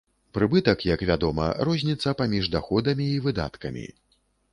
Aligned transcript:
Прыбытак, 0.35 0.79
як 0.93 1.03
вядома, 1.09 1.45
розніца 1.69 2.13
паміж 2.21 2.49
даходамі 2.57 3.05
і 3.19 3.21
выдаткамі. 3.27 3.85